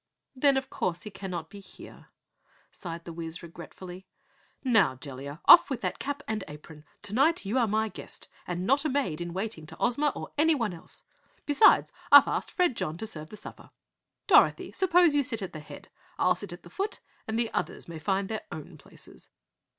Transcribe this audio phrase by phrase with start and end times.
[0.35, 2.07] "Then of course he cannot be here?"
[2.71, 4.07] sighed the Wizard regretfully.
[4.63, 6.85] "Now Jellia, off with that cap and apron.
[7.03, 10.73] Tonight you are my guest and not a maid in waiting to Ozma or anyone
[10.73, 11.03] else.
[11.45, 13.69] Besides, I've asked Fredjon to serve the supper.
[14.25, 15.89] Dorothy, suppose you sit at the head.
[16.17, 19.29] I'll sit at the foot and the others may find their own places."